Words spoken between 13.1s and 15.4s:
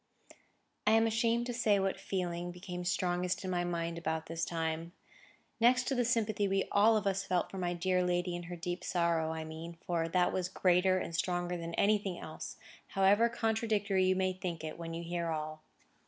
contradictory you may think it, when you hear